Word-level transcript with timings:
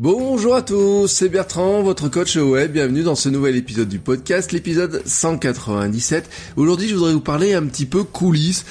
Bonjour 0.00 0.54
à 0.54 0.62
tous, 0.62 1.08
c'est 1.08 1.28
Bertrand, 1.28 1.82
votre 1.82 2.08
coach 2.08 2.36
web. 2.36 2.70
Bienvenue 2.70 3.02
dans 3.02 3.16
ce 3.16 3.28
nouvel 3.28 3.56
épisode 3.56 3.88
du 3.88 3.98
podcast, 3.98 4.52
l'épisode 4.52 5.02
197. 5.04 6.30
Aujourd'hui, 6.54 6.86
je 6.86 6.94
voudrais 6.94 7.14
vous 7.14 7.20
parler 7.20 7.52
un 7.52 7.66
petit 7.66 7.84
peu 7.84 8.04
coulisses. 8.04 8.64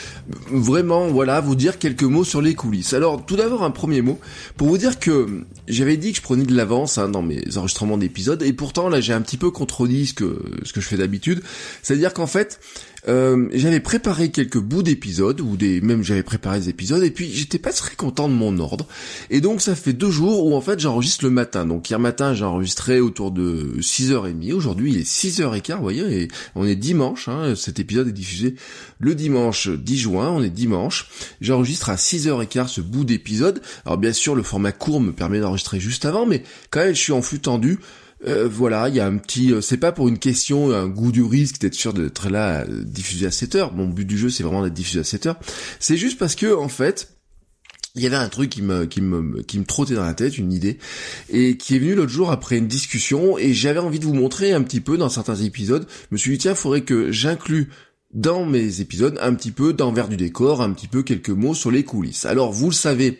Vraiment, 0.49 1.07
voilà, 1.07 1.41
vous 1.41 1.55
dire 1.55 1.79
quelques 1.79 2.03
mots 2.03 2.23
sur 2.23 2.41
les 2.41 2.55
coulisses. 2.55 2.93
Alors, 2.93 3.25
tout 3.25 3.35
d'abord, 3.35 3.63
un 3.63 3.71
premier 3.71 4.01
mot 4.01 4.21
pour 4.55 4.69
vous 4.69 4.77
dire 4.77 4.99
que 4.99 5.43
j'avais 5.67 5.97
dit 5.97 6.11
que 6.11 6.17
je 6.19 6.21
prenais 6.21 6.45
de 6.45 6.55
l'avance 6.55 6.97
hein, 6.97 7.09
dans 7.09 7.23
mes 7.23 7.57
enregistrements 7.57 7.97
d'épisodes 7.97 8.41
et 8.41 8.53
pourtant, 8.53 8.87
là, 8.87 9.01
j'ai 9.01 9.11
un 9.11 9.21
petit 9.21 9.35
peu 9.35 9.51
contredit 9.51 10.07
ce 10.07 10.13
que, 10.13 10.41
ce 10.63 10.71
que 10.71 10.79
je 10.79 10.87
fais 10.87 10.95
d'habitude. 10.95 11.43
C'est-à-dire 11.83 12.13
qu'en 12.13 12.27
fait, 12.27 12.57
euh, 13.07 13.47
j'avais 13.53 13.79
préparé 13.79 14.29
quelques 14.29 14.59
bouts 14.59 14.83
d'épisodes, 14.83 15.39
ou 15.41 15.57
des, 15.57 15.81
même 15.81 16.03
j'avais 16.03 16.23
préparé 16.23 16.59
des 16.59 16.69
épisodes, 16.69 17.03
et 17.03 17.11
puis 17.11 17.31
j'étais 17.31 17.59
pas 17.59 17.71
très 17.71 17.95
content 17.95 18.27
de 18.27 18.33
mon 18.33 18.59
ordre. 18.59 18.87
Et 19.29 19.41
donc 19.41 19.61
ça 19.61 19.75
fait 19.75 19.93
deux 19.93 20.11
jours 20.11 20.45
où 20.45 20.55
en 20.55 20.61
fait 20.61 20.79
j'enregistre 20.79 21.25
le 21.25 21.31
matin. 21.31 21.65
Donc 21.65 21.89
hier 21.89 21.99
matin 21.99 22.33
j'ai 22.33 22.45
enregistré 22.45 22.99
autour 22.99 23.31
de 23.31 23.75
6h30, 23.79 24.53
aujourd'hui 24.53 24.93
il 24.93 24.99
est 24.99 25.09
6h15, 25.09 25.75
vous 25.75 25.81
voyez, 25.81 26.23
et 26.23 26.27
on 26.55 26.65
est 26.65 26.75
dimanche, 26.75 27.27
hein, 27.27 27.53
cet 27.55 27.79
épisode 27.79 28.07
est 28.07 28.13
diffusé 28.13 28.55
le 28.99 29.15
dimanche 29.15 29.69
10 29.69 29.97
juin, 29.97 30.29
on 30.29 30.43
est 30.43 30.49
dimanche. 30.49 31.09
J'enregistre 31.41 31.89
à 31.89 31.95
6h15 31.95 32.67
ce 32.67 32.81
bout 32.81 33.03
d'épisode. 33.03 33.61
Alors 33.85 33.97
bien 33.97 34.13
sûr 34.13 34.35
le 34.35 34.43
format 34.43 34.71
court 34.71 34.99
me 35.01 35.11
permet 35.11 35.39
d'enregistrer 35.39 35.79
juste 35.79 36.05
avant, 36.05 36.25
mais 36.25 36.43
quand 36.69 36.79
même 36.79 36.95
je 36.95 37.01
suis 37.01 37.13
en 37.13 37.21
flux 37.21 37.39
tendu. 37.39 37.79
Euh, 38.25 38.47
voilà, 38.47 38.89
il 38.89 38.95
y 38.95 38.99
a 38.99 39.05
un 39.05 39.17
petit, 39.17 39.53
euh, 39.53 39.61
c'est 39.61 39.77
pas 39.77 39.91
pour 39.91 40.07
une 40.07 40.17
question, 40.17 40.71
un 40.71 40.87
goût 40.87 41.11
du 41.11 41.21
risque 41.21 41.59
d'être 41.59 41.75
sûr 41.75 41.93
d'être 41.93 42.29
là, 42.29 42.61
euh, 42.61 42.83
diffusé 42.83 43.27
à 43.27 43.31
7 43.31 43.55
heures. 43.55 43.73
Mon 43.73 43.87
but 43.87 44.05
du 44.05 44.17
jeu, 44.17 44.29
c'est 44.29 44.43
vraiment 44.43 44.63
d'être 44.63 44.73
diffusé 44.73 44.99
à 44.99 45.03
7 45.03 45.27
heures. 45.27 45.39
C'est 45.79 45.97
juste 45.97 46.17
parce 46.17 46.35
que, 46.35 46.55
en 46.55 46.69
fait, 46.69 47.17
il 47.95 48.01
y 48.01 48.07
avait 48.07 48.15
un 48.15 48.29
truc 48.29 48.49
qui 48.49 48.61
me, 48.61 48.85
qui 48.85 49.01
me, 49.01 49.41
qui 49.43 49.59
me 49.59 49.65
trottait 49.65 49.95
dans 49.95 50.05
la 50.05 50.13
tête, 50.13 50.37
une 50.37 50.51
idée, 50.51 50.77
et 51.29 51.57
qui 51.57 51.75
est 51.75 51.79
venu 51.79 51.95
l'autre 51.95 52.11
jour 52.11 52.31
après 52.31 52.57
une 52.57 52.67
discussion, 52.67 53.37
et 53.37 53.53
j'avais 53.53 53.79
envie 53.79 53.99
de 53.99 54.05
vous 54.05 54.13
montrer 54.13 54.53
un 54.53 54.63
petit 54.63 54.81
peu 54.81 54.97
dans 54.97 55.09
certains 55.09 55.35
épisodes. 55.35 55.87
Je 56.09 56.15
me 56.15 56.17
suis 56.17 56.31
dit, 56.31 56.37
tiens, 56.39 56.55
faudrait 56.55 56.81
que 56.81 57.11
j'inclue 57.11 57.69
dans 58.13 58.45
mes 58.45 58.81
épisodes 58.81 59.17
un 59.21 59.33
petit 59.33 59.51
peu 59.51 59.73
d'envers 59.73 60.07
du 60.07 60.17
décor, 60.17 60.61
un 60.61 60.71
petit 60.71 60.87
peu 60.87 61.03
quelques 61.03 61.29
mots 61.29 61.53
sur 61.53 61.71
les 61.71 61.83
coulisses. 61.83 62.25
Alors 62.25 62.51
vous 62.51 62.69
le 62.69 62.75
savez, 62.75 63.19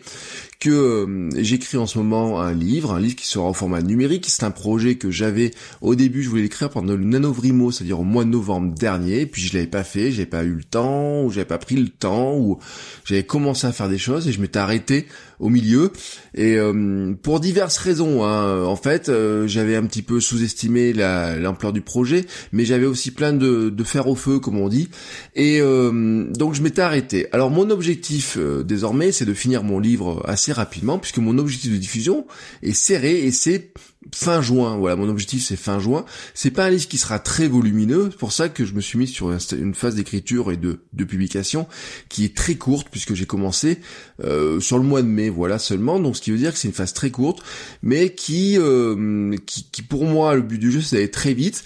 que 0.58 0.70
euh, 0.70 1.30
j'écris 1.36 1.78
en 1.78 1.86
ce 1.86 1.98
moment 1.98 2.40
un 2.40 2.52
livre, 2.52 2.92
un 2.92 3.00
livre 3.00 3.14
qui 3.14 3.26
sera 3.26 3.48
au 3.48 3.52
format 3.52 3.80
numérique. 3.80 4.26
C'est 4.28 4.44
un 4.44 4.50
projet 4.50 4.96
que 4.96 5.10
j'avais 5.10 5.52
au 5.80 5.94
début, 5.94 6.22
je 6.22 6.28
voulais 6.28 6.42
l'écrire 6.42 6.70
pendant 6.70 6.94
le 6.94 7.04
Nanovrimo, 7.04 7.70
c'est-à-dire 7.70 8.00
au 8.00 8.04
mois 8.04 8.24
de 8.24 8.30
novembre 8.30 8.74
dernier, 8.74 9.26
puis 9.26 9.42
je 9.42 9.54
l'avais 9.54 9.68
pas 9.68 9.84
fait, 9.84 10.10
j'avais 10.10 10.26
pas 10.26 10.44
eu 10.44 10.54
le 10.54 10.64
temps, 10.64 11.22
ou 11.24 11.30
j'avais 11.30 11.46
pas 11.46 11.58
pris 11.58 11.76
le 11.76 11.88
temps, 11.88 12.36
ou 12.36 12.58
j'avais 13.04 13.24
commencé 13.24 13.66
à 13.66 13.72
faire 13.72 13.88
des 13.88 13.98
choses 13.98 14.26
et 14.26 14.32
je 14.32 14.40
m'étais 14.40 14.58
arrêté 14.58 15.06
au 15.40 15.48
milieu. 15.48 15.92
Et 16.34 16.56
euh, 16.56 17.14
pour 17.22 17.40
diverses 17.40 17.78
raisons, 17.78 18.24
hein, 18.24 18.64
en 18.64 18.76
fait, 18.76 19.08
euh, 19.08 19.46
j'avais 19.46 19.76
un 19.76 19.84
petit 19.84 20.02
peu 20.02 20.20
sous-estimé 20.20 20.92
l'ampleur 20.92 21.72
du 21.72 21.80
projet, 21.80 22.24
mais 22.52 22.64
j'avais 22.64 22.86
aussi 22.86 23.10
plein 23.10 23.32
de, 23.32 23.70
de 23.70 23.84
fer 23.84 24.08
au 24.08 24.14
feu, 24.14 24.38
comme 24.38 24.58
on 24.58 24.68
dit. 24.68 24.88
Et 25.34 25.60
donc 25.60 26.54
je 26.54 26.62
m'étais 26.62 26.82
arrêté. 26.82 27.26
Alors 27.32 27.50
mon 27.50 27.70
objectif 27.70 28.38
désormais, 28.38 29.12
c'est 29.12 29.24
de 29.24 29.34
finir 29.34 29.62
mon 29.62 29.78
livre 29.78 30.22
assez 30.26 30.52
rapidement 30.52 30.98
puisque 30.98 31.18
mon 31.18 31.38
objectif 31.38 31.72
de 31.72 31.76
diffusion 31.76 32.26
est 32.62 32.72
serré 32.72 33.24
et 33.24 33.30
c'est 33.30 33.72
fin 34.14 34.42
juin. 34.42 34.76
Voilà, 34.76 34.96
mon 34.96 35.08
objectif 35.08 35.44
c'est 35.44 35.56
fin 35.56 35.78
juin. 35.78 36.04
C'est 36.34 36.50
pas 36.50 36.66
un 36.66 36.70
livre 36.70 36.88
qui 36.88 36.98
sera 36.98 37.18
très 37.18 37.48
volumineux, 37.48 38.08
c'est 38.10 38.18
pour 38.18 38.32
ça 38.32 38.48
que 38.48 38.64
je 38.64 38.74
me 38.74 38.80
suis 38.80 38.98
mis 38.98 39.06
sur 39.06 39.30
une 39.30 39.74
phase 39.74 39.94
d'écriture 39.94 40.52
et 40.52 40.56
de, 40.56 40.78
publication 41.04 41.66
qui 42.08 42.24
est 42.24 42.36
très 42.36 42.56
courte 42.56 42.88
puisque 42.90 43.14
j'ai 43.14 43.24
commencé 43.24 43.78
euh, 44.22 44.60
sur 44.60 44.78
le 44.78 44.84
mois 44.84 45.00
de 45.02 45.06
mai, 45.06 45.30
voilà 45.30 45.58
seulement. 45.58 46.00
Donc 46.00 46.16
ce 46.16 46.22
qui 46.22 46.30
veut 46.30 46.38
dire 46.38 46.52
que 46.52 46.58
c'est 46.58 46.68
une 46.68 46.74
phase 46.74 46.92
très 46.92 47.10
courte, 47.10 47.42
mais 47.82 48.14
qui, 48.14 48.58
euh, 48.58 49.34
qui, 49.46 49.66
qui 49.70 49.82
pour 49.82 50.04
moi 50.04 50.34
le 50.34 50.42
but 50.42 50.58
du 50.58 50.70
jeu 50.70 50.80
c'est 50.80 50.96
d'aller 50.96 51.10
très 51.10 51.34
vite 51.34 51.64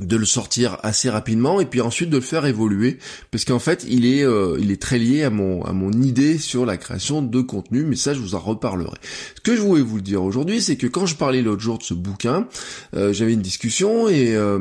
de 0.00 0.16
le 0.16 0.24
sortir 0.24 0.78
assez 0.82 1.10
rapidement 1.10 1.60
et 1.60 1.66
puis 1.66 1.80
ensuite 1.80 2.10
de 2.10 2.16
le 2.16 2.22
faire 2.22 2.46
évoluer 2.46 2.98
parce 3.30 3.44
qu'en 3.44 3.58
fait 3.58 3.84
il 3.88 4.06
est 4.06 4.24
euh, 4.24 4.56
il 4.60 4.70
est 4.70 4.80
très 4.80 4.98
lié 4.98 5.22
à 5.24 5.30
mon 5.30 5.62
à 5.64 5.72
mon 5.72 5.92
idée 5.92 6.38
sur 6.38 6.66
la 6.66 6.76
création 6.76 7.22
de 7.22 7.40
contenu 7.40 7.84
mais 7.84 7.96
ça 7.96 8.14
je 8.14 8.20
vous 8.20 8.34
en 8.34 8.38
reparlerai. 8.38 8.96
Ce 9.36 9.40
que 9.40 9.56
je 9.56 9.60
voulais 9.60 9.82
vous 9.82 10.00
dire 10.00 10.22
aujourd'hui 10.22 10.60
c'est 10.60 10.76
que 10.76 10.86
quand 10.86 11.06
je 11.06 11.16
parlais 11.16 11.42
l'autre 11.42 11.62
jour 11.62 11.78
de 11.78 11.82
ce 11.82 11.94
bouquin 11.94 12.48
euh, 12.94 13.12
j'avais 13.12 13.32
une 13.32 13.42
discussion 13.42 14.08
et 14.08 14.34
euh, 14.34 14.56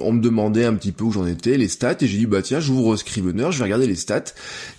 on 0.00 0.12
me 0.12 0.20
demandait 0.20 0.64
un 0.64 0.74
petit 0.74 0.92
peu 0.92 1.04
où 1.04 1.12
j'en 1.12 1.26
étais 1.26 1.56
les 1.56 1.68
stats 1.68 1.96
et 2.00 2.06
j'ai 2.06 2.18
dit 2.18 2.26
bah 2.26 2.42
tiens 2.42 2.60
j'ouvre 2.60 2.96
Scrivener 2.96 3.48
je 3.50 3.58
vais 3.58 3.64
regarder 3.64 3.86
les 3.86 3.96
stats 3.96 4.24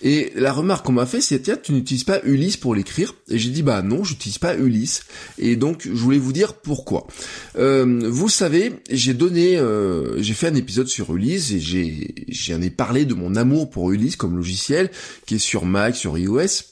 et 0.02 0.32
la 0.36 0.52
remarque 0.52 0.86
qu'on 0.86 0.94
m'a 0.94 1.06
fait 1.06 1.22
c'est 1.22 1.40
tiens 1.40 1.58
tu 1.62 1.74
n'utilises 1.74 2.04
pas 2.04 2.20
Ulysse 2.24 2.58
pour 2.58 2.76
l'écrire 2.76 3.14
et 3.30 3.38
j'ai 3.38 3.50
dit 3.50 3.64
bah 3.64 3.82
non 3.82 4.04
j'utilise 4.04 4.38
pas 4.38 4.56
Ulysse 4.56 5.04
et 5.38 5.56
donc 5.56 5.84
je 5.84 6.00
voulais 6.00 6.18
vous 6.18 6.34
dire 6.34 6.54
pourquoi. 6.54 7.08
vous 7.56 8.26
le 8.26 8.32
savez 8.32 8.74
j'ai 8.90 9.14
donné 9.14 9.58
euh, 9.58 10.01
j'ai 10.18 10.34
fait 10.34 10.48
un 10.48 10.56
épisode 10.56 10.88
sur 10.88 11.16
Ulysse 11.16 11.52
et 11.52 11.60
j'ai 11.60 12.14
j'en 12.30 12.62
ai 12.62 12.70
parlé 12.70 13.06
de 13.06 13.14
mon 13.14 13.36
amour 13.36 13.70
pour 13.70 13.92
Ulysse 13.92 14.16
comme 14.16 14.36
logiciel 14.36 14.90
qui 15.26 15.36
est 15.36 15.40
sur 15.40 15.66
Mac, 15.66 15.96
sur 15.96 16.18
iOS. 16.18 16.72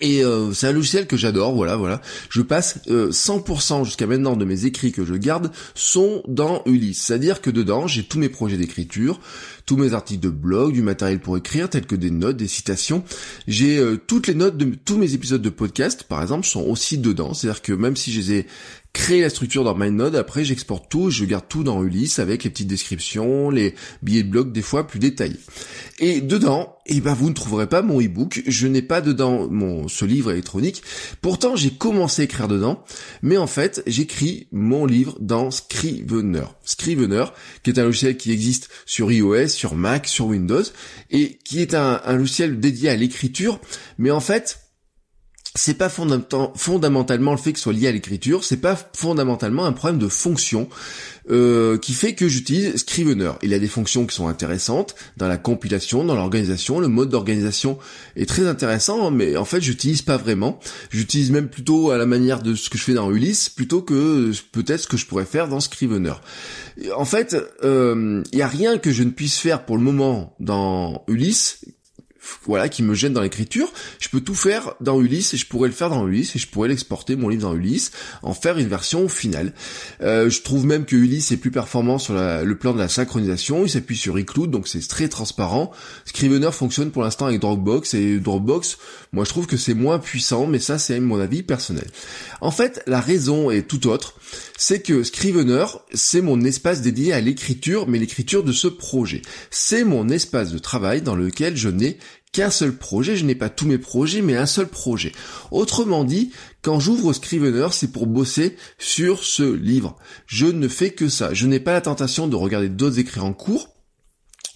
Et 0.00 0.24
euh, 0.24 0.52
c'est 0.54 0.66
un 0.66 0.72
logiciel 0.72 1.06
que 1.06 1.18
j'adore, 1.18 1.54
voilà, 1.54 1.76
voilà. 1.76 2.00
Je 2.30 2.40
passe 2.40 2.78
100% 2.88 3.80
euh, 3.80 3.84
jusqu'à 3.84 4.06
maintenant 4.06 4.34
de 4.34 4.46
mes 4.46 4.64
écrits 4.64 4.92
que 4.92 5.04
je 5.04 5.14
garde 5.14 5.52
sont 5.74 6.22
dans 6.26 6.62
Ulysse. 6.64 7.02
C'est-à-dire 7.02 7.42
que 7.42 7.50
dedans, 7.50 7.86
j'ai 7.86 8.04
tous 8.04 8.18
mes 8.18 8.30
projets 8.30 8.56
d'écriture, 8.56 9.20
tous 9.66 9.76
mes 9.76 9.92
articles 9.92 10.22
de 10.22 10.30
blog, 10.30 10.72
du 10.72 10.80
matériel 10.80 11.20
pour 11.20 11.36
écrire, 11.36 11.68
tels 11.68 11.86
que 11.86 11.96
des 11.96 12.10
notes, 12.10 12.38
des 12.38 12.48
citations. 12.48 13.04
J'ai 13.46 13.78
toutes 14.06 14.26
les 14.26 14.34
notes 14.34 14.56
de 14.56 14.74
tous 14.74 14.96
mes 14.96 15.12
épisodes 15.12 15.42
de 15.42 15.50
podcast, 15.50 16.04
par 16.04 16.22
exemple, 16.22 16.46
sont 16.46 16.62
aussi 16.62 16.96
dedans. 16.96 17.34
C'est-à-dire 17.34 17.60
que 17.60 17.74
même 17.74 17.96
si 17.96 18.10
je 18.10 18.20
les 18.20 18.32
ai 18.38 18.46
créer 18.92 19.20
la 19.20 19.30
structure 19.30 19.64
dans 19.64 19.74
MindNode, 19.74 20.16
après 20.16 20.44
j'exporte 20.44 20.90
tout, 20.90 21.10
je 21.10 21.24
garde 21.24 21.46
tout 21.48 21.62
dans 21.62 21.82
Ulysse 21.82 22.18
avec 22.18 22.44
les 22.44 22.50
petites 22.50 22.66
descriptions, 22.66 23.50
les 23.50 23.74
billets 24.02 24.22
de 24.22 24.28
blog 24.28 24.52
des 24.52 24.62
fois 24.62 24.86
plus 24.86 24.98
détaillés. 24.98 25.38
Et 26.00 26.20
dedans, 26.20 26.76
eh 26.86 27.00
ben 27.00 27.14
vous 27.14 27.28
ne 27.28 27.34
trouverez 27.34 27.68
pas 27.68 27.82
mon 27.82 28.00
ebook, 28.00 28.42
je 28.46 28.66
n'ai 28.66 28.82
pas 28.82 29.00
dedans 29.00 29.48
mon 29.48 29.86
ce 29.86 30.04
livre 30.04 30.32
électronique. 30.32 30.82
Pourtant, 31.20 31.56
j'ai 31.56 31.70
commencé 31.70 32.22
à 32.22 32.24
écrire 32.24 32.48
dedans, 32.48 32.84
mais 33.22 33.36
en 33.36 33.46
fait, 33.46 33.82
j'écris 33.86 34.48
mon 34.50 34.86
livre 34.86 35.16
dans 35.20 35.50
Scrivener. 35.50 36.44
Scrivener, 36.64 37.26
qui 37.62 37.70
est 37.70 37.78
un 37.78 37.84
logiciel 37.84 38.16
qui 38.16 38.32
existe 38.32 38.70
sur 38.86 39.12
iOS, 39.12 39.48
sur 39.48 39.74
Mac, 39.74 40.08
sur 40.08 40.26
Windows 40.26 40.62
et 41.10 41.38
qui 41.44 41.60
est 41.60 41.74
un, 41.74 42.00
un 42.04 42.16
logiciel 42.16 42.58
dédié 42.58 42.88
à 42.88 42.96
l'écriture, 42.96 43.60
mais 43.98 44.10
en 44.10 44.20
fait, 44.20 44.69
c'est 45.56 45.74
pas 45.74 45.88
fondamentalement 45.88 47.32
le 47.32 47.36
fait 47.36 47.52
que 47.52 47.58
ce 47.58 47.64
soit 47.64 47.72
lié 47.72 47.88
à 47.88 47.92
l'écriture, 47.92 48.44
c'est 48.44 48.58
pas 48.58 48.76
fondamentalement 48.94 49.64
un 49.64 49.72
problème 49.72 49.98
de 49.98 50.06
fonction 50.06 50.68
euh, 51.28 51.76
qui 51.76 51.92
fait 51.92 52.14
que 52.14 52.28
j'utilise 52.28 52.76
Scrivener. 52.76 53.32
Il 53.42 53.52
a 53.52 53.58
des 53.58 53.66
fonctions 53.66 54.06
qui 54.06 54.14
sont 54.14 54.28
intéressantes 54.28 54.94
dans 55.16 55.26
la 55.26 55.38
compilation, 55.38 56.04
dans 56.04 56.14
l'organisation. 56.14 56.78
Le 56.78 56.86
mode 56.86 57.08
d'organisation 57.08 57.78
est 58.14 58.28
très 58.28 58.46
intéressant, 58.46 59.10
mais 59.10 59.36
en 59.36 59.44
fait 59.44 59.60
j'utilise 59.60 60.02
pas 60.02 60.16
vraiment. 60.16 60.60
J'utilise 60.90 61.32
même 61.32 61.48
plutôt 61.48 61.90
à 61.90 61.98
la 61.98 62.06
manière 62.06 62.42
de 62.42 62.54
ce 62.54 62.70
que 62.70 62.78
je 62.78 62.84
fais 62.84 62.94
dans 62.94 63.10
Ulysse, 63.10 63.48
plutôt 63.48 63.82
que 63.82 64.30
peut-être 64.52 64.82
ce 64.82 64.86
que 64.86 64.96
je 64.96 65.06
pourrais 65.06 65.24
faire 65.24 65.48
dans 65.48 65.58
Scrivener. 65.58 66.14
En 66.96 67.04
fait, 67.04 67.36
il 67.62 67.66
euh, 67.66 68.22
y 68.32 68.42
a 68.42 68.48
rien 68.48 68.78
que 68.78 68.92
je 68.92 69.02
ne 69.02 69.10
puisse 69.10 69.38
faire 69.38 69.64
pour 69.64 69.76
le 69.76 69.82
moment 69.82 70.36
dans 70.38 71.04
Ulysse 71.08 71.64
voilà, 72.44 72.68
qui 72.68 72.82
me 72.82 72.94
gêne 72.94 73.12
dans 73.12 73.22
l'écriture, 73.22 73.72
je 73.98 74.08
peux 74.08 74.20
tout 74.20 74.34
faire 74.34 74.74
dans 74.80 75.00
Ulysse 75.00 75.34
et 75.34 75.36
je 75.36 75.46
pourrais 75.46 75.68
le 75.68 75.74
faire 75.74 75.90
dans 75.90 76.06
Ulysse 76.06 76.36
et 76.36 76.38
je 76.38 76.46
pourrais 76.46 76.68
l'exporter 76.68 77.16
mon 77.16 77.28
livre 77.28 77.42
dans 77.42 77.54
Ulysse, 77.54 77.92
en 78.22 78.34
faire 78.34 78.58
une 78.58 78.68
version 78.68 79.08
finale. 79.08 79.52
Euh, 80.02 80.30
je 80.30 80.42
trouve 80.42 80.66
même 80.66 80.84
que 80.84 80.96
Ulysse 80.96 81.32
est 81.32 81.36
plus 81.36 81.50
performant 81.50 81.98
sur 81.98 82.14
le 82.14 82.54
plan 82.54 82.72
de 82.72 82.78
la 82.78 82.88
synchronisation, 82.88 83.64
il 83.64 83.70
s'appuie 83.70 83.96
sur 83.96 84.18
iCloud 84.18 84.50
donc 84.50 84.68
c'est 84.68 84.86
très 84.86 85.08
transparent. 85.08 85.70
Scrivener 86.04 86.52
fonctionne 86.52 86.90
pour 86.90 87.02
l'instant 87.02 87.26
avec 87.26 87.40
Dropbox 87.40 87.94
et 87.94 88.18
Dropbox, 88.18 88.78
moi 89.12 89.24
je 89.24 89.30
trouve 89.30 89.46
que 89.46 89.56
c'est 89.56 89.74
moins 89.74 89.98
puissant, 89.98 90.46
mais 90.46 90.58
ça 90.58 90.78
c'est 90.78 91.00
mon 91.00 91.20
avis 91.20 91.42
personnel. 91.42 91.86
En 92.40 92.50
fait, 92.50 92.82
la 92.86 93.00
raison 93.00 93.50
est 93.50 93.62
tout 93.62 93.86
autre, 93.88 94.14
c'est 94.56 94.80
que 94.80 95.02
Scrivener, 95.02 95.64
c'est 95.94 96.20
mon 96.20 96.42
espace 96.42 96.82
dédié 96.82 97.12
à 97.12 97.20
l'écriture, 97.20 97.88
mais 97.88 97.98
l'écriture 97.98 98.44
de 98.44 98.52
ce 98.52 98.68
projet. 98.68 99.22
C'est 99.50 99.84
mon 99.84 100.08
espace 100.08 100.52
de 100.52 100.58
travail 100.58 101.02
dans 101.02 101.14
lequel 101.14 101.56
je 101.56 101.68
n'ai 101.68 101.98
qu'un 102.32 102.50
seul 102.50 102.76
projet, 102.76 103.16
je 103.16 103.24
n'ai 103.24 103.34
pas 103.34 103.48
tous 103.48 103.66
mes 103.66 103.78
projets, 103.78 104.22
mais 104.22 104.36
un 104.36 104.46
seul 104.46 104.68
projet. 104.68 105.12
Autrement 105.50 106.04
dit, 106.04 106.30
quand 106.62 106.78
j'ouvre 106.78 107.12
Scrivener, 107.12 107.68
c'est 107.72 107.92
pour 107.92 108.06
bosser 108.06 108.56
sur 108.78 109.24
ce 109.24 109.42
livre. 109.42 109.96
Je 110.26 110.46
ne 110.46 110.68
fais 110.68 110.90
que 110.90 111.08
ça. 111.08 111.34
Je 111.34 111.46
n'ai 111.46 111.60
pas 111.60 111.72
la 111.72 111.80
tentation 111.80 112.28
de 112.28 112.36
regarder 112.36 112.68
d'autres 112.68 112.98
écrits 112.98 113.20
en 113.20 113.32
cours. 113.32 113.68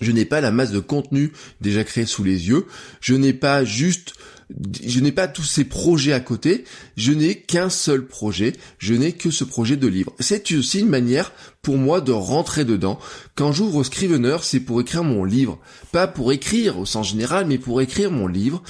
Je 0.01 0.13
n'ai 0.13 0.25
pas 0.25 0.41
la 0.41 0.51
masse 0.51 0.71
de 0.71 0.81
contenu 0.81 1.33
déjà 1.61 1.85
créé 1.85 2.05
sous 2.05 2.25
les 2.25 2.49
yeux. 2.49 2.67
Je 3.01 3.15
n'ai 3.15 3.33
pas 3.33 3.65
juste 3.65 4.15
je 4.85 5.01
n'ai 5.01 5.13
pas 5.13 5.29
tous 5.29 5.43
ces 5.45 5.65
projets 5.65 6.13
à 6.13 6.21
côté, 6.21 6.65
je 6.97 7.13
n'ai 7.13 7.37
qu'un 7.41 7.71
seul 7.71 8.07
projet, 8.07 8.53
je 8.79 8.95
n'ai 8.95 9.13
que 9.13 9.31
ce 9.31 9.45
projet 9.45 9.77
de 9.77 9.89
livre. 9.89 10.15
C'est 10.21 10.53
aussi 10.53 10.81
une 10.81 10.89
manière 10.89 11.33
pour 11.65 11.77
moi 11.79 12.01
de 12.01 12.13
rentrer 12.13 12.65
dedans. 12.65 13.01
Quand 13.35 13.51
j'ouvre 13.51 13.83
Scrivener, 13.83 14.37
c'est 14.43 14.61
pour 14.61 14.81
écrire 14.81 15.03
mon 15.03 15.25
livre. 15.25 15.59
Pas 15.91 16.07
pour 16.07 16.31
écrire 16.31 16.79
au 16.79 16.87
sens 16.87 17.09
général, 17.09 17.47
mais 17.47 17.59
pour 17.59 17.81
écrire 17.81 18.13
mon 18.13 18.29
livre. 18.29 18.63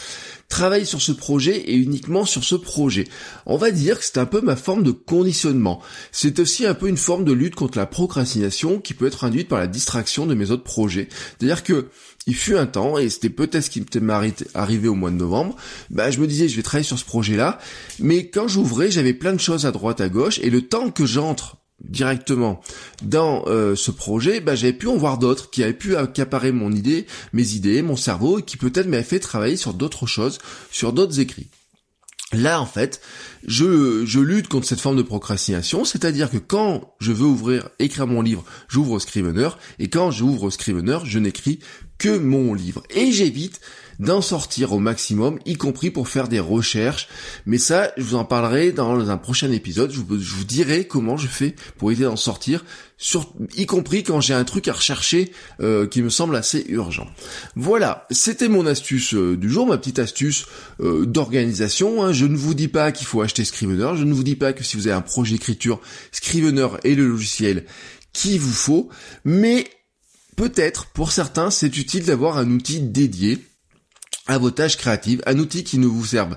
Travailler 0.49 0.85
sur 0.85 1.03
ce 1.03 1.11
projet 1.11 1.57
et 1.57 1.75
uniquement 1.75 2.25
sur 2.25 2.45
ce 2.45 2.55
projet. 2.55 3.05
On 3.45 3.57
va 3.57 3.73
dire 3.73 3.99
que 3.99 4.05
c'est 4.05 4.19
un 4.19 4.27
peu 4.27 4.41
ma 4.41 4.57
forme 4.57 4.85
de 4.85 4.93
conditionnement. 4.93 5.83
C'est 6.13 6.39
aussi 6.39 6.65
un 6.65 6.75
peu 6.75 6.89
une 6.89 6.97
forme 6.97 7.25
de 7.25 7.33
lutte 7.33 7.57
contre 7.57 7.77
la 7.77 7.87
procrastination 7.87 8.79
qui 8.79 8.95
peut 8.95 9.07
être 9.07 9.25
induite 9.25 9.49
par 9.49 9.59
la 9.59 9.67
distraction 9.67 10.25
de 10.25 10.35
mes 10.35 10.53
autres 10.53 10.63
projets. 10.63 11.09
C'est-à-dire 11.39 11.65
que 11.65 11.89
il 12.27 12.35
fut 12.35 12.57
un 12.57 12.67
temps, 12.67 12.97
et 12.97 13.11
c'était 13.11 13.29
peut-être 13.29 13.65
ce 13.65 13.71
qui 13.71 13.81
m'était 13.81 14.47
arrivé 14.55 14.89
au 14.89 14.95
mois 14.95 15.11
de 15.11 15.17
novembre, 15.17 15.57
bah, 15.91 16.11
je 16.11 16.21
me 16.21 16.27
disais, 16.27 16.49
je 16.49 16.57
vais 16.57 16.63
travailler 16.63 16.87
sur 16.87 16.99
ce 16.99 17.05
projet-là, 17.05 17.59
mais 17.99 18.31
quand 18.31 18.49
j'ouvrais, 18.49 18.91
j'avais 18.91 19.13
plein 19.13 19.35
de 19.35 19.41
choses 19.41 19.67
à 19.67 19.73
droite, 19.73 20.01
à 20.01 20.09
gauche, 20.09 20.39
et 20.43 20.49
le 20.49 20.63
temps 20.63 20.91
que 20.91 21.05
j'entre 21.05 21.59
directement 21.89 22.61
dans 23.03 23.45
euh, 23.47 23.77
ce 23.77 23.91
projet, 23.91 24.41
bah, 24.41 24.55
j'avais 24.55 24.73
pu 24.73 24.89
en 24.89 24.97
voir 24.97 25.19
d'autres 25.19 25.51
qui 25.51 25.63
avaient 25.63 25.73
pu 25.73 25.97
accaparer 25.97 26.53
mon 26.53 26.73
idée, 26.73 27.07
mes 27.33 27.55
idées, 27.55 27.83
mon 27.83 27.97
cerveau, 27.97 28.39
et 28.39 28.43
qui 28.43 28.57
peut-être 28.57 28.87
m'avaient 28.87 29.03
fait 29.03 29.21
travailler 29.21 29.57
sur 29.57 29.75
d'autres 29.75 30.07
choses, 30.07 30.39
sur 30.71 30.93
d'autres 30.93 31.21
écrits. 31.21 31.49
Là, 32.33 32.61
en 32.61 32.67
fait, 32.67 33.01
je, 33.47 34.05
je 34.05 34.19
lutte 34.19 34.49
contre 34.49 34.67
cette 34.67 34.81
forme 34.81 34.97
de 34.97 35.03
procrastination, 35.03 35.85
c'est-à-dire 35.85 36.31
que 36.31 36.39
quand 36.39 36.95
je 36.99 37.13
veux 37.13 37.27
ouvrir, 37.27 37.69
écrire 37.79 38.07
mon 38.07 38.23
livre, 38.23 38.45
j'ouvre 38.69 38.99
Scrivener, 38.99 39.51
et 39.79 39.89
quand 39.89 40.11
j'ouvre 40.11 40.51
Scrivener, 40.51 40.99
je 41.05 41.19
n'écris 41.19 41.61
que 42.05 42.19
mon 42.19 42.53
livre. 42.53 42.83
Et 42.91 43.13
j'évite 43.13 43.63
d'en 43.99 44.21
sortir 44.21 44.75
au 44.75 44.79
maximum, 44.79 45.39
y 45.47 45.55
compris 45.55 45.91
pour 45.91 46.07
faire 46.07 46.29
des 46.29 46.39
recherches. 46.39 47.09
Mais 47.47 47.57
ça, 47.57 47.93
je 47.97 48.03
vous 48.03 48.17
en 48.17 48.27
parlerai 48.27 48.73
dans 48.73 49.09
un 49.09 49.17
prochain 49.17 49.51
épisode. 49.51 49.91
Je 49.91 50.01
vous, 50.01 50.45
dirai 50.45 50.87
comment 50.87 51.17
je 51.17 51.29
fais 51.29 51.55
pour 51.79 51.91
éviter 51.91 52.05
d'en 52.05 52.17
sortir, 52.17 52.63
sur, 52.99 53.33
y 53.57 53.65
compris 53.65 54.03
quand 54.03 54.21
j'ai 54.21 54.35
un 54.35 54.45
truc 54.45 54.69
à 54.69 54.75
rechercher 54.75 55.33
euh, 55.63 55.87
qui 55.87 56.03
me 56.03 56.11
semble 56.11 56.37
assez 56.37 56.67
urgent. 56.69 57.07
Voilà, 57.57 58.07
c'était 58.11 58.49
mon 58.49 58.67
astuce 58.67 59.15
euh, 59.15 59.39
du 59.39 59.49
jour, 59.49 59.67
ma 59.67 59.79
petite 59.79 59.99
astuce 59.99 60.45
euh, 60.81 61.07
d'organisation. 61.07 62.05
Hein. 62.05 62.13
Je 62.13 62.27
ne 62.27 62.37
vous 62.37 62.53
dis 62.53 62.69
pas 62.69 62.93
qu'il 62.93 63.07
faut 63.07 63.23
acheter 63.23 63.47
Scrivener, 63.47 63.93
je 63.97 64.05
ne 64.05 64.13
vous 64.13 64.25
dis 64.25 64.37
pas 64.37 64.53
que 64.53 64.63
si 64.63 64.77
vous 64.77 64.89
avez 64.89 64.97
un 64.97 65.01
projet 65.01 65.33
d'écriture, 65.33 65.81
Scrivener 66.13 66.69
est 66.85 66.97
le 66.97 67.09
logiciel 67.09 67.65
qu'il 68.13 68.41
vous 68.41 68.53
faut, 68.53 68.91
mais 69.25 69.65
peut-être 70.37 70.87
pour 70.87 71.13
certains 71.13 71.51
c'est 71.51 71.77
utile 71.77 72.05
d'avoir 72.05 72.39
un 72.39 72.51
outil 72.51 72.81
dédié 72.81 73.39
à 74.27 74.39
vos 74.39 74.51
tâches 74.51 74.77
créatives, 74.77 75.23
un 75.27 75.39
outil 75.39 75.65
qui 75.65 75.79
ne 75.79 75.87
vous 75.87 76.05
serve 76.05 76.37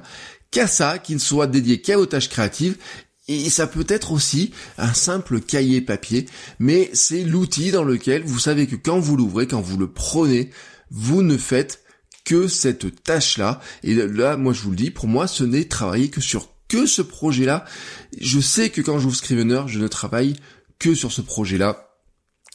qu'à 0.51 0.67
ça, 0.67 0.99
qui 0.99 1.13
ne 1.13 1.19
soit 1.19 1.47
dédié 1.47 1.81
qu'à 1.81 1.97
vos 1.97 2.05
tâches 2.05 2.29
créatives 2.29 2.77
et 3.27 3.49
ça 3.49 3.67
peut 3.67 3.85
être 3.89 4.11
aussi 4.11 4.51
un 4.77 4.93
simple 4.93 5.41
cahier 5.41 5.81
papier, 5.81 6.27
mais 6.59 6.89
c'est 6.93 7.23
l'outil 7.23 7.71
dans 7.71 7.83
lequel 7.83 8.23
vous 8.23 8.39
savez 8.39 8.67
que 8.67 8.77
quand 8.77 8.99
vous 8.99 9.17
l'ouvrez, 9.17 9.47
quand 9.47 9.59
vous 9.59 9.77
le 9.77 9.91
prenez, 9.91 10.49
vous 10.91 11.21
ne 11.23 11.37
faites 11.37 11.83
que 12.23 12.47
cette 12.47 13.03
tâche-là. 13.03 13.59
Et 13.83 13.95
là, 13.95 14.37
moi 14.37 14.53
je 14.53 14.61
vous 14.61 14.69
le 14.69 14.77
dis, 14.77 14.91
pour 14.91 15.07
moi, 15.07 15.27
ce 15.27 15.43
n'est 15.43 15.65
travailler 15.65 16.09
que 16.09 16.21
sur 16.21 16.49
que 16.67 16.85
ce 16.85 17.01
projet-là. 17.01 17.65
Je 18.19 18.39
sais 18.39 18.69
que 18.69 18.81
quand 18.81 18.99
j'ouvre 18.99 19.15
Scrivener, 19.15 19.63
je 19.67 19.79
ne 19.79 19.87
travaille 19.87 20.35
que 20.79 20.95
sur 20.95 21.11
ce 21.11 21.21
projet-là. 21.21 21.86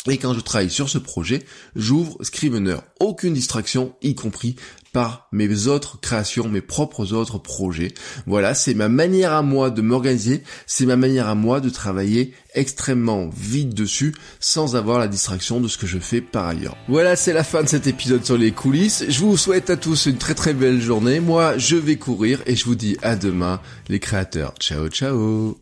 Et 0.09 0.19
quand 0.19 0.35
je 0.35 0.41
travaille 0.41 0.71
sur 0.71 0.89
ce 0.89 0.99
projet, 0.99 1.45
j'ouvre 1.77 2.17
Scrivener. 2.23 2.79
Aucune 2.99 3.35
distraction, 3.35 3.95
y 4.03 4.17
compris 4.17 4.57
par 4.93 5.29
mes 5.33 5.69
autres 5.69 6.01
créations, 6.01 6.49
mes 6.49 6.61
propres 6.61 7.13
autres 7.13 7.39
projets. 7.39 7.95
Voilà, 8.27 8.55
c'est 8.55 8.75
ma 8.75 8.89
manière 8.89 9.33
à 9.33 9.43
moi 9.43 9.71
de 9.71 9.81
m'organiser, 9.81 10.43
c'est 10.67 10.87
ma 10.87 10.97
manière 10.97 11.29
à 11.29 11.35
moi 11.35 11.61
de 11.61 11.71
travailler 11.71 12.35
extrêmement 12.55 13.31
vite 13.35 13.75
dessus 13.75 14.13
sans 14.41 14.75
avoir 14.75 14.99
la 14.99 15.09
distraction 15.09 15.61
de 15.61 15.69
ce 15.69 15.79
que 15.79 15.87
je 15.87 15.99
fais 15.99 16.21
par 16.21 16.49
ailleurs. 16.49 16.77
Voilà, 16.89 17.15
c'est 17.15 17.33
la 17.33 17.45
fin 17.45 17.63
de 17.63 17.69
cet 17.69 17.87
épisode 17.87 18.25
sur 18.25 18.37
les 18.37 18.51
coulisses. 18.51 19.05
Je 19.09 19.21
vous 19.21 19.37
souhaite 19.37 19.71
à 19.71 19.77
tous 19.77 20.07
une 20.07 20.19
très 20.19 20.35
très 20.35 20.53
belle 20.53 20.81
journée. 20.81 21.21
Moi, 21.21 21.57
je 21.59 21.77
vais 21.77 21.97
courir 21.97 22.43
et 22.47 22.57
je 22.57 22.65
vous 22.65 22.75
dis 22.75 22.97
à 23.03 23.15
demain 23.15 23.61
les 23.89 24.01
créateurs. 24.01 24.53
Ciao 24.61 24.89
ciao 24.89 25.62